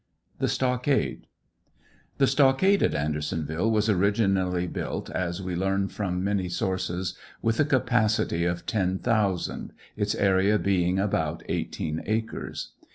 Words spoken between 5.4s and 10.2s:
we learn from many sources, with a capacity of 10,000, its